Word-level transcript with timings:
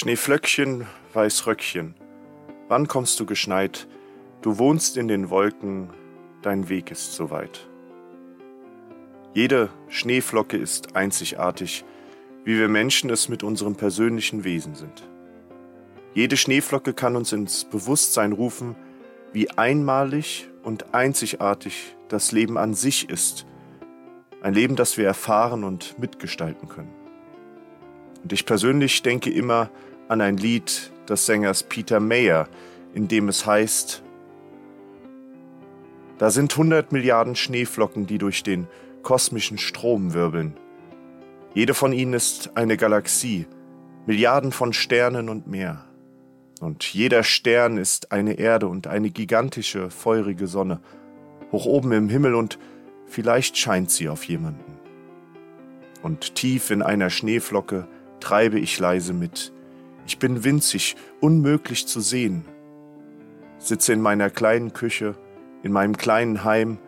Schneeflöckchen, 0.00 0.86
Weißröckchen, 1.12 1.96
wann 2.68 2.86
kommst 2.86 3.18
du 3.18 3.26
geschneit? 3.26 3.88
Du 4.42 4.56
wohnst 4.58 4.96
in 4.96 5.08
den 5.08 5.28
Wolken, 5.28 5.90
dein 6.40 6.68
Weg 6.68 6.92
ist 6.92 7.14
so 7.14 7.30
weit. 7.30 7.68
Jede 9.34 9.70
Schneeflocke 9.88 10.56
ist 10.56 10.94
einzigartig, 10.94 11.84
wie 12.44 12.56
wir 12.60 12.68
Menschen 12.68 13.10
es 13.10 13.28
mit 13.28 13.42
unserem 13.42 13.74
persönlichen 13.74 14.44
Wesen 14.44 14.76
sind. 14.76 15.02
Jede 16.14 16.36
Schneeflocke 16.36 16.94
kann 16.94 17.16
uns 17.16 17.32
ins 17.32 17.64
Bewusstsein 17.64 18.30
rufen, 18.30 18.76
wie 19.32 19.50
einmalig 19.50 20.48
und 20.62 20.94
einzigartig 20.94 21.96
das 22.06 22.30
Leben 22.30 22.56
an 22.56 22.72
sich 22.72 23.10
ist. 23.10 23.46
Ein 24.42 24.54
Leben, 24.54 24.76
das 24.76 24.96
wir 24.96 25.08
erfahren 25.08 25.64
und 25.64 25.98
mitgestalten 25.98 26.68
können. 26.68 26.94
Und 28.22 28.32
ich 28.32 28.46
persönlich 28.46 29.02
denke 29.02 29.30
immer 29.30 29.70
an 30.08 30.20
ein 30.20 30.36
Lied 30.36 30.90
des 31.08 31.26
Sängers 31.26 31.62
Peter 31.62 32.00
Mayer, 32.00 32.48
in 32.94 33.08
dem 33.08 33.28
es 33.28 33.46
heißt, 33.46 34.02
da 36.18 36.30
sind 36.30 36.56
hundert 36.56 36.90
Milliarden 36.90 37.36
Schneeflocken, 37.36 38.06
die 38.06 38.18
durch 38.18 38.42
den 38.42 38.66
kosmischen 39.02 39.56
Strom 39.56 40.14
wirbeln. 40.14 40.56
Jede 41.54 41.74
von 41.74 41.92
ihnen 41.92 42.12
ist 42.12 42.56
eine 42.56 42.76
Galaxie, 42.76 43.46
Milliarden 44.06 44.50
von 44.50 44.72
Sternen 44.72 45.28
und 45.28 45.46
mehr. 45.46 45.84
Und 46.60 46.84
jeder 46.92 47.22
Stern 47.22 47.76
ist 47.76 48.10
eine 48.10 48.34
Erde 48.34 48.66
und 48.66 48.88
eine 48.88 49.10
gigantische, 49.10 49.90
feurige 49.90 50.48
Sonne, 50.48 50.80
hoch 51.52 51.66
oben 51.66 51.92
im 51.92 52.08
Himmel 52.08 52.34
und 52.34 52.58
vielleicht 53.06 53.56
scheint 53.56 53.90
sie 53.90 54.08
auf 54.08 54.24
jemanden. 54.24 54.78
Und 56.02 56.34
tief 56.34 56.70
in 56.70 56.82
einer 56.82 57.10
Schneeflocke 57.10 57.86
treibe 58.18 58.58
ich 58.58 58.78
leise 58.78 59.12
mit. 59.12 59.52
Ich 60.08 60.18
bin 60.18 60.42
winzig, 60.42 60.96
unmöglich 61.20 61.86
zu 61.86 62.00
sehen. 62.00 62.46
Sitze 63.58 63.92
in 63.92 64.00
meiner 64.00 64.30
kleinen 64.30 64.72
Küche, 64.72 65.14
in 65.62 65.70
meinem 65.70 65.98
kleinen 65.98 66.44
Heim, 66.44 66.78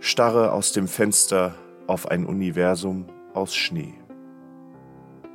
starre 0.00 0.50
aus 0.50 0.72
dem 0.72 0.88
Fenster 0.88 1.54
auf 1.86 2.10
ein 2.10 2.26
Universum 2.26 3.04
aus 3.32 3.54
Schnee. 3.54 3.94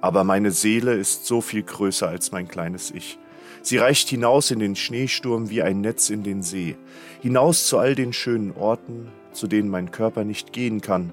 Aber 0.00 0.24
meine 0.24 0.50
Seele 0.50 0.94
ist 0.94 1.26
so 1.26 1.42
viel 1.42 1.62
größer 1.62 2.08
als 2.08 2.32
mein 2.32 2.48
kleines 2.48 2.90
Ich. 2.90 3.18
Sie 3.60 3.76
reicht 3.76 4.08
hinaus 4.08 4.50
in 4.50 4.58
den 4.58 4.74
Schneesturm 4.74 5.50
wie 5.50 5.60
ein 5.60 5.82
Netz 5.82 6.08
in 6.08 6.22
den 6.22 6.40
See, 6.42 6.78
hinaus 7.20 7.66
zu 7.66 7.76
all 7.76 7.94
den 7.94 8.14
schönen 8.14 8.52
Orten, 8.56 9.08
zu 9.32 9.46
denen 9.46 9.68
mein 9.68 9.90
Körper 9.90 10.24
nicht 10.24 10.54
gehen 10.54 10.80
kann. 10.80 11.12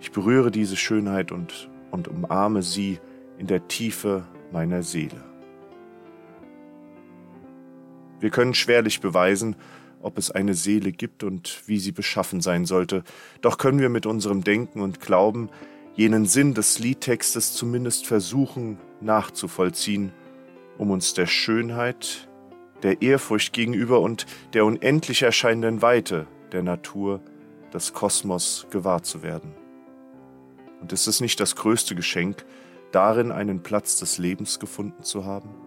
Ich 0.00 0.12
berühre 0.12 0.50
diese 0.50 0.76
Schönheit 0.76 1.30
und, 1.30 1.68
und 1.90 2.08
umarme 2.08 2.62
sie 2.62 3.00
in 3.36 3.46
der 3.46 3.68
Tiefe 3.68 4.24
meiner 4.56 4.82
Seele. 4.82 5.22
Wir 8.20 8.30
können 8.30 8.54
schwerlich 8.54 9.02
beweisen, 9.02 9.54
ob 10.00 10.16
es 10.16 10.30
eine 10.30 10.54
Seele 10.54 10.92
gibt 10.92 11.24
und 11.24 11.62
wie 11.66 11.78
sie 11.78 11.92
beschaffen 11.92 12.40
sein 12.40 12.64
sollte, 12.64 13.04
doch 13.42 13.58
können 13.58 13.80
wir 13.80 13.90
mit 13.90 14.06
unserem 14.06 14.42
Denken 14.44 14.80
und 14.80 15.02
Glauben 15.02 15.50
jenen 15.94 16.24
Sinn 16.24 16.54
des 16.54 16.78
Liedtextes 16.78 17.52
zumindest 17.52 18.06
versuchen 18.06 18.78
nachzuvollziehen, 19.02 20.12
um 20.78 20.90
uns 20.90 21.12
der 21.12 21.26
Schönheit, 21.26 22.26
der 22.82 23.02
Ehrfurcht 23.02 23.52
gegenüber 23.52 24.00
und 24.00 24.24
der 24.54 24.64
unendlich 24.64 25.20
erscheinenden 25.20 25.82
Weite 25.82 26.26
der 26.52 26.62
Natur, 26.62 27.20
des 27.74 27.92
Kosmos 27.92 28.66
gewahr 28.70 29.02
zu 29.02 29.22
werden. 29.22 29.52
Und 30.80 30.94
ist 30.94 31.08
es 31.08 31.20
nicht 31.20 31.40
das 31.40 31.56
größte 31.56 31.94
Geschenk, 31.94 32.46
darin 32.92 33.32
einen 33.32 33.62
Platz 33.62 33.98
des 33.98 34.18
Lebens 34.18 34.58
gefunden 34.58 35.02
zu 35.02 35.24
haben? 35.24 35.65